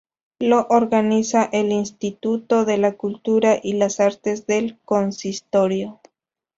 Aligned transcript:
Lo 0.39 0.65
organiza 0.71 1.47
el 1.53 1.71
Instituto 1.71 2.65
de 2.65 2.79
la 2.79 2.93
Cultura 2.97 3.59
y 3.61 3.73
las 3.73 3.99
Artes 3.99 4.47
del 4.47 4.79
consistorio. 4.83 5.99